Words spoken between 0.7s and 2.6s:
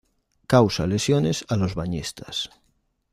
lesiones a los bañistas.